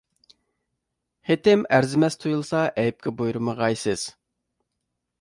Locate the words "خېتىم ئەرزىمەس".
1.29-2.19